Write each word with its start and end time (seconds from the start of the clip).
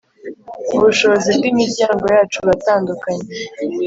ubushobozi 0.75 1.29
bw 1.37 1.43
imiryango 1.51 2.03
yacu 2.15 2.37
buratandakunye 2.43 3.25